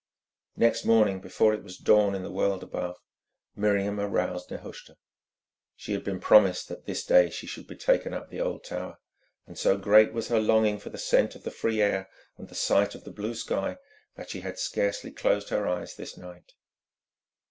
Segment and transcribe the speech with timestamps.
[0.55, 2.97] Next morning, before it was dawn in the world above,
[3.55, 4.97] Miriam aroused Nehushta.
[5.75, 8.97] She had been promised that this day she should be taken up the Old Tower,
[9.45, 12.55] and so great was her longing for the scent of the free air and the
[12.55, 13.77] sight of the blue sky
[14.15, 16.53] that she had scarcely closed her eyes this night.